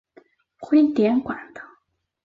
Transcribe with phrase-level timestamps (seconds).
[0.57, 1.61] 徽典馆的。